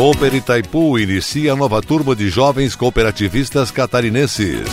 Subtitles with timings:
[0.00, 4.66] Cooper Itaipu inicia nova turma de jovens cooperativistas catarinenses.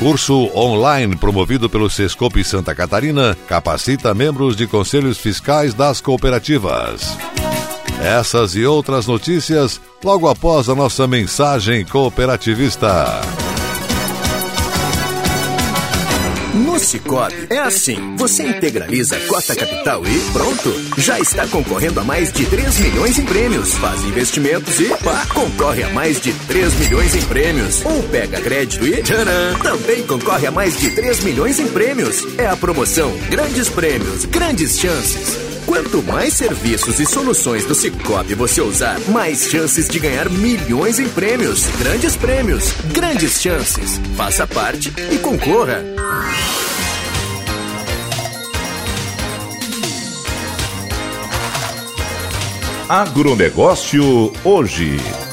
[0.00, 7.16] Curso online promovido pelo Sescope Santa Catarina capacita membros de conselhos fiscais das cooperativas.
[8.02, 13.20] Essas e outras notícias logo após a nossa mensagem cooperativista.
[16.56, 22.04] No Cicobi é assim: você integraliza a cota capital e pronto, já está concorrendo a
[22.04, 23.74] mais de 3 milhões em prêmios.
[23.74, 27.84] Faz investimentos e pá, concorre a mais de 3 milhões em prêmios.
[27.84, 32.24] Ou pega crédito e tcharam, também concorre a mais de 3 milhões em prêmios.
[32.38, 35.45] É a promoção Grandes Prêmios, Grandes Chances.
[35.66, 41.08] Quanto mais serviços e soluções do Cicobi você usar, mais chances de ganhar milhões em
[41.08, 41.66] prêmios.
[41.76, 44.00] Grandes prêmios, grandes chances.
[44.16, 45.84] Faça parte e concorra.
[52.88, 55.25] Agronegócio hoje.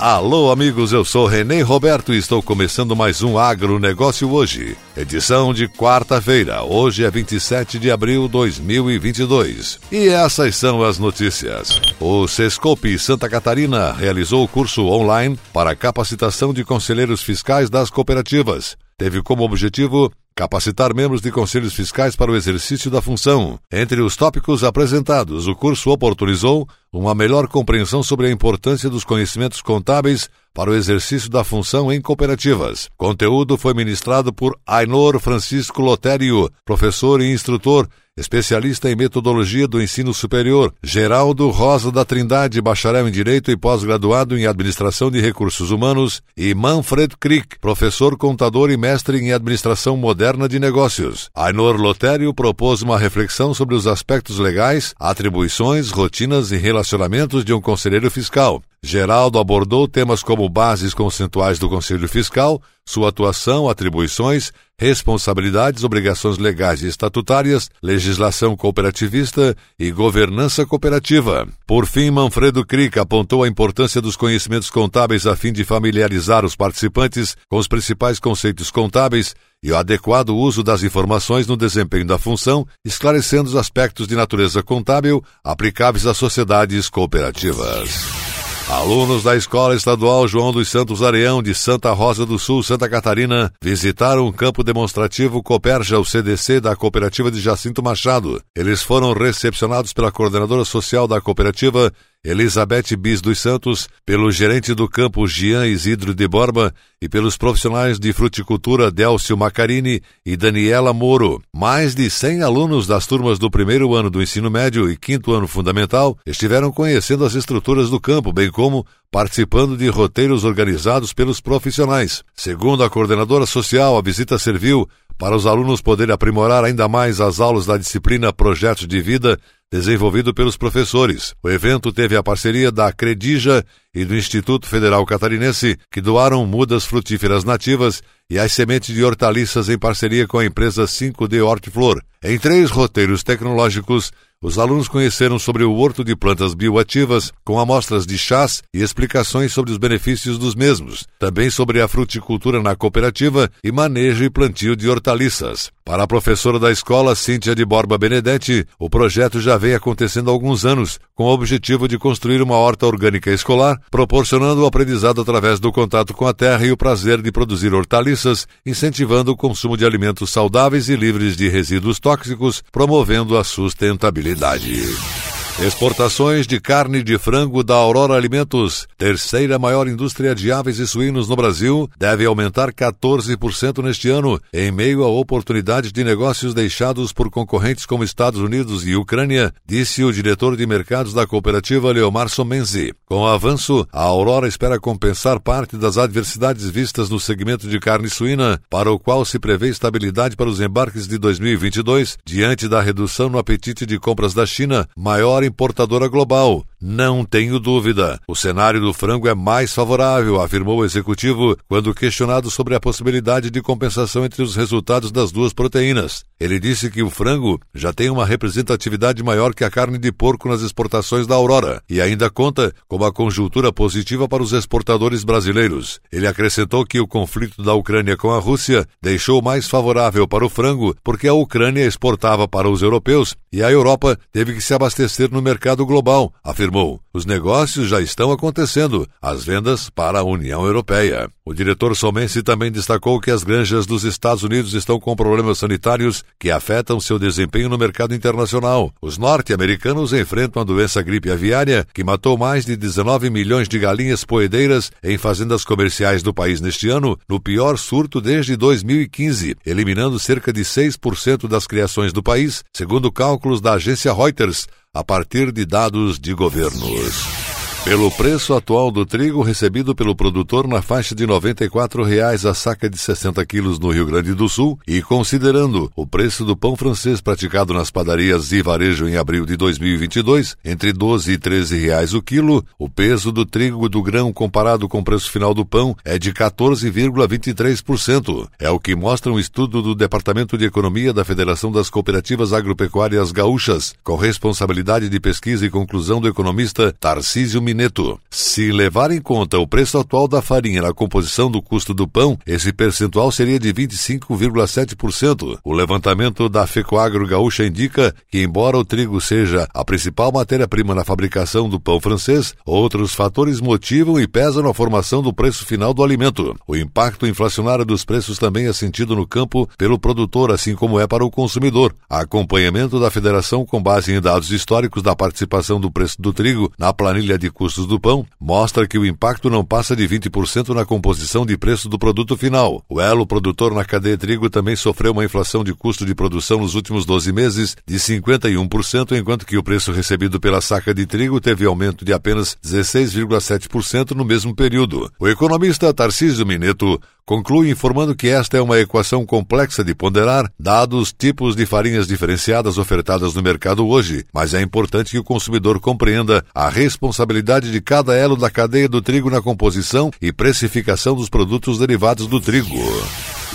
[0.00, 4.74] Alô, amigos, eu sou Renê Roberto e estou começando mais um Agronegócio hoje.
[4.96, 9.78] Edição de quarta-feira, hoje é 27 de abril de 2022.
[9.92, 11.78] E essas são as notícias.
[12.00, 18.78] O Sescope Santa Catarina realizou o curso online para capacitação de conselheiros fiscais das cooperativas.
[18.96, 23.58] Teve como objetivo capacitar membros de conselhos fiscais para o exercício da função.
[23.70, 29.62] Entre os tópicos apresentados, o curso oportunizou uma melhor compreensão sobre a importância dos conhecimentos
[29.62, 32.88] contábeis para o exercício da função em cooperativas.
[32.96, 40.12] Conteúdo foi ministrado por Ainor Francisco Lotério, professor e instrutor, especialista em metodologia do ensino
[40.12, 46.20] superior, Geraldo Rosa da Trindade, bacharel em Direito e pós-graduado em Administração de Recursos Humanos,
[46.36, 51.30] e Manfred Crick, professor contador e mestre em Administração Moderna de Negócios.
[51.34, 57.60] Ainor Lotério propôs uma reflexão sobre os aspectos legais, atribuições, rotinas e relacionamentos de um
[57.60, 58.62] conselheiro fiscal.
[58.82, 66.82] Geraldo abordou temas como bases conceituais do Conselho Fiscal, sua atuação, atribuições, responsabilidades, obrigações legais
[66.82, 71.46] e estatutárias, legislação cooperativista e governança cooperativa.
[71.66, 76.56] Por fim, Manfredo Crick apontou a importância dos conhecimentos contábeis a fim de familiarizar os
[76.56, 82.18] participantes com os principais conceitos contábeis e o adequado uso das informações no desempenho da
[82.18, 88.29] função, esclarecendo os aspectos de natureza contábil aplicáveis às sociedades cooperativas.
[88.70, 93.52] Alunos da Escola Estadual João dos Santos Areão de Santa Rosa do Sul, Santa Catarina,
[93.60, 98.40] visitaram o campo demonstrativo Coperja, o CDC da cooperativa de Jacinto Machado.
[98.56, 101.92] Eles foram recepcionados pela coordenadora social da cooperativa,
[102.22, 107.98] Elizabeth Bis dos Santos, pelo gerente do campo Gian Isidro de Borba e pelos profissionais
[107.98, 111.42] de fruticultura Delcio Macarini e Daniela Moro.
[111.50, 115.48] Mais de 100 alunos das turmas do primeiro ano do ensino médio e quinto ano
[115.48, 122.22] fundamental estiveram conhecendo as estruturas do campo, bem como participando de roteiros organizados pelos profissionais.
[122.36, 124.86] Segundo a coordenadora social, a visita serviu
[125.16, 129.38] para os alunos poderem aprimorar ainda mais as aulas da disciplina Projetos de Vida
[129.72, 131.34] desenvolvido pelos professores.
[131.42, 136.84] O evento teve a parceria da Credija e do Instituto Federal Catarinense, que doaram mudas
[136.84, 142.02] frutíferas nativas e as sementes de hortaliças em parceria com a empresa 5D Hortiflor.
[142.22, 144.12] Em três roteiros tecnológicos,
[144.42, 149.52] os alunos conheceram sobre o horto de plantas bioativas, com amostras de chás e explicações
[149.52, 154.74] sobre os benefícios dos mesmos, também sobre a fruticultura na cooperativa e manejo e plantio
[154.74, 155.70] de hortaliças.
[155.84, 160.32] Para a professora da escola, Cíntia de Borba Benedetti, o projeto já vem acontecendo há
[160.32, 165.58] alguns anos, com o objetivo de construir uma horta orgânica escolar, proporcionando o aprendizado através
[165.58, 169.84] do contato com a terra e o prazer de produzir hortaliças, incentivando o consumo de
[169.84, 175.29] alimentos saudáveis e livres de resíduos tóxicos, promovendo a sustentabilidade.
[175.62, 181.28] Exportações de carne de frango da Aurora Alimentos, terceira maior indústria de aves e suínos
[181.28, 187.28] no Brasil, deve aumentar 14% neste ano, em meio a oportunidades de negócios deixados por
[187.28, 192.94] concorrentes como Estados Unidos e Ucrânia, disse o diretor de mercados da cooperativa Leomar Somenzi.
[193.04, 198.08] Com o avanço, a Aurora espera compensar parte das adversidades vistas no segmento de carne
[198.08, 203.28] suína, para o qual se prevê estabilidade para os embarques de 2022, diante da redução
[203.28, 206.69] no apetite de compras da China, maior importadora global.
[206.82, 208.18] Não tenho dúvida.
[208.26, 213.50] O cenário do frango é mais favorável, afirmou o executivo quando questionado sobre a possibilidade
[213.50, 216.24] de compensação entre os resultados das duas proteínas.
[216.40, 220.48] Ele disse que o frango já tem uma representatividade maior que a carne de porco
[220.48, 226.00] nas exportações da Aurora e ainda conta com uma conjuntura positiva para os exportadores brasileiros.
[226.10, 230.48] Ele acrescentou que o conflito da Ucrânia com a Rússia deixou mais favorável para o
[230.48, 235.30] frango porque a Ucrânia exportava para os europeus e a Europa teve que se abastecer
[235.30, 236.69] no mercado global, afirmou.
[237.12, 241.28] Os negócios já estão acontecendo, as vendas para a União Europeia.
[241.44, 246.22] O diretor Somense também destacou que as granjas dos Estados Unidos estão com problemas sanitários
[246.38, 248.92] que afetam seu desempenho no mercado internacional.
[249.02, 254.24] Os norte-americanos enfrentam a doença gripe aviária, que matou mais de 19 milhões de galinhas
[254.24, 260.52] poedeiras em fazendas comerciais do país neste ano, no pior surto desde 2015, eliminando cerca
[260.52, 266.20] de 6% das criações do país, segundo cálculos da agência Reuters, a partir de dados
[266.20, 267.49] de governos.
[267.82, 272.90] Pelo preço atual do trigo recebido pelo produtor na faixa de R$ 94,00 a saca
[272.90, 277.22] de 60 quilos no Rio Grande do Sul e considerando o preço do pão francês
[277.22, 282.20] praticado nas padarias e varejo em abril de 2022, entre 12 e 13 reais o
[282.20, 286.18] quilo, o peso do trigo do grão comparado com o preço final do pão é
[286.18, 288.46] de 14,23%.
[288.58, 293.32] É o que mostra um estudo do Departamento de Economia da Federação das Cooperativas Agropecuárias
[293.32, 298.18] Gaúchas, com responsabilidade de pesquisa e conclusão do economista Tarcísio Mineto.
[298.28, 302.36] Se levar em conta o preço atual da farinha na composição do custo do pão,
[302.44, 305.58] esse percentual seria de 25,7%.
[305.64, 311.04] O levantamento da Fecoagro Gaúcha indica que, embora o trigo seja a principal matéria-prima na
[311.04, 316.02] fabricação do pão francês, outros fatores motivam e pesam na formação do preço final do
[316.02, 316.56] alimento.
[316.66, 321.06] O impacto inflacionário dos preços também é sentido no campo pelo produtor, assim como é
[321.06, 321.94] para o consumidor.
[322.08, 326.92] Acompanhamento da federação com base em dados históricos da participação do preço do trigo na
[326.92, 331.44] planilha de custos do pão mostra que o impacto não passa de 20% na composição
[331.44, 332.82] de preço do produto final.
[332.88, 336.74] O elo produtor na cadeia trigo também sofreu uma inflação de custo de produção nos
[336.74, 341.66] últimos 12 meses de 51%, enquanto que o preço recebido pela saca de trigo teve
[341.66, 345.12] aumento de apenas 16,7% no mesmo período.
[345.20, 351.00] O economista Tarcísio Mineto conclui informando que esta é uma equação complexa de ponderar, dados
[351.00, 355.78] os tipos de farinhas diferenciadas ofertadas no mercado hoje, mas é importante que o consumidor
[355.78, 361.28] compreenda a responsabilidade de cada elo da cadeia do trigo na composição e precificação dos
[361.28, 362.76] produtos derivados do trigo.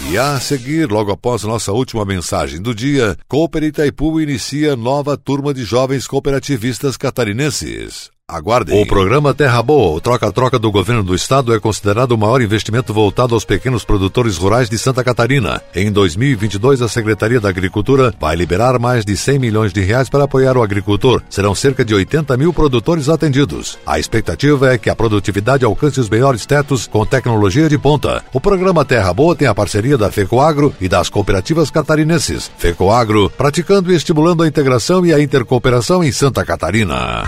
[0.09, 5.53] E a seguir, logo após nossa última mensagem do dia, Cooper Itaipu inicia nova turma
[5.53, 8.14] de jovens cooperativistas catarinenses.
[8.27, 8.81] Aguardem.
[8.81, 12.91] O programa Terra Boa, o troca-troca do governo do estado, é considerado o maior investimento
[12.91, 15.61] voltado aos pequenos produtores rurais de Santa Catarina.
[15.75, 20.23] Em 2022, a Secretaria da Agricultura vai liberar mais de 100 milhões de reais para
[20.23, 21.21] apoiar o agricultor.
[21.29, 23.77] Serão cerca de 80 mil produtores atendidos.
[23.85, 28.23] A expectativa é que a produtividade alcance os melhores tetos com tecnologia de ponta.
[28.33, 32.51] O programa Terra Boa tem a parceria da FECOAGRO e das cooperativas catarinenses.
[32.57, 37.23] FECOAGRO, praticando e estimulando a integração e a intercooperação em Santa Catarina.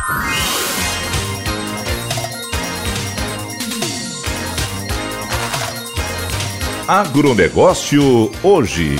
[6.87, 8.95] Agronegócio hoje.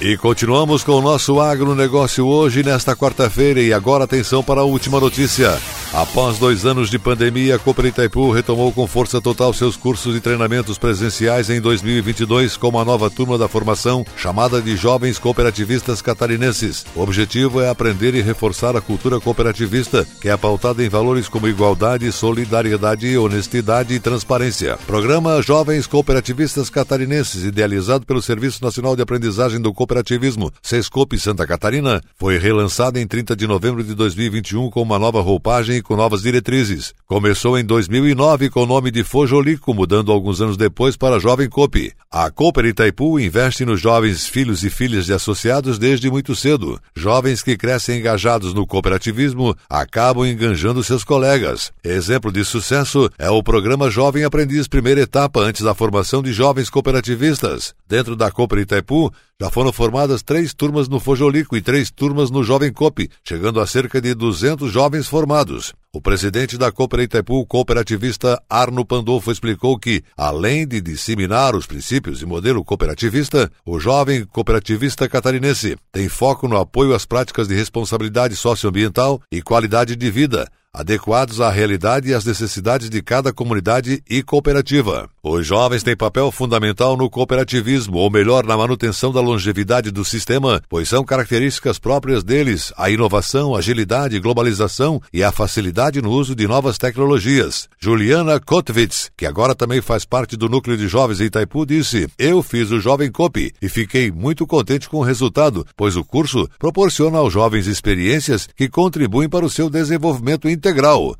[0.00, 3.60] E continuamos com o nosso agronegócio hoje, nesta quarta-feira.
[3.60, 5.58] E agora atenção para a última notícia.
[5.94, 10.20] Após dois anos de pandemia, a Cooper Itaipu retomou com força total seus cursos e
[10.20, 16.84] treinamentos presenciais em 2022 com uma nova turma da formação chamada de Jovens Cooperativistas Catarinenses.
[16.96, 21.46] O objetivo é aprender e reforçar a cultura cooperativista, que é pautada em valores como
[21.46, 24.76] igualdade, solidariedade, honestidade e transparência.
[24.88, 32.00] Programa Jovens Cooperativistas Catarinenses, idealizado pelo Serviço Nacional de Aprendizagem do Cooperativismo, Sescope Santa Catarina,
[32.16, 36.92] foi relançado em 30 de novembro de 2021 com uma nova roupagem com novas diretrizes.
[37.06, 41.92] Começou em 2009 com o nome de Fojolico, mudando alguns anos depois para Jovem Coop.
[42.10, 46.80] A Cooper Itaipu investe nos jovens filhos e filhas de associados desde muito cedo.
[46.96, 51.72] Jovens que crescem engajados no cooperativismo acabam enganjando seus colegas.
[51.84, 56.70] Exemplo de sucesso é o programa Jovem Aprendiz Primeira Etapa antes da formação de jovens
[56.70, 57.74] cooperativistas.
[57.86, 59.12] Dentro da Cooper Itaipu,
[59.44, 63.66] já foram formadas três turmas no Fojolico e três turmas no Jovem Cop, chegando a
[63.66, 65.74] cerca de 200 jovens formados.
[65.92, 72.22] O presidente da Cooper Itaipu, cooperativista Arno Pandolfo, explicou que, além de disseminar os princípios
[72.22, 78.34] e modelo cooperativista, o jovem cooperativista catarinense tem foco no apoio às práticas de responsabilidade
[78.36, 84.22] socioambiental e qualidade de vida, adequados à realidade e às necessidades de cada comunidade e
[84.22, 85.08] cooperativa.
[85.22, 90.60] Os jovens têm papel fundamental no cooperativismo, ou melhor, na manutenção da longevidade do sistema,
[90.68, 96.46] pois são características próprias deles a inovação, agilidade, globalização e a facilidade no uso de
[96.46, 97.68] novas tecnologias.
[97.78, 102.42] Juliana Kotvitz, que agora também faz parte do núcleo de jovens em Itaipu, disse: Eu
[102.42, 107.18] fiz o Jovem Cop e fiquei muito contente com o resultado, pois o curso proporciona
[107.18, 110.48] aos jovens experiências que contribuem para o seu desenvolvimento.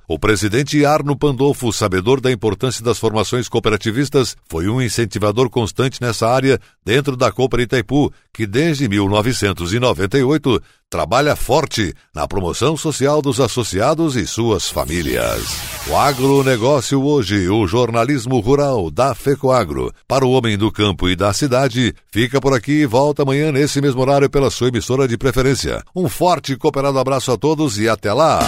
[0.09, 6.29] O presidente Arno Pandolfo, sabedor da importância das formações cooperativistas, foi um incentivador constante nessa
[6.29, 14.17] área dentro da Cooper Itaipu, que desde 1998 trabalha forte na promoção social dos associados
[14.17, 15.43] e suas famílias.
[15.89, 21.33] O agronegócio hoje, o jornalismo rural da FECOAGro, para o homem do campo e da
[21.33, 25.83] cidade, fica por aqui e volta amanhã nesse mesmo horário pela sua emissora de preferência.
[25.95, 28.41] Um forte e cooperado abraço a todos e até lá!